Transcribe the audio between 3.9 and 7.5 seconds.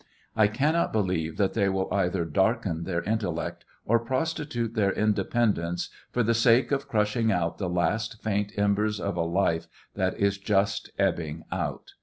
prostitute their independence for the sake of crushing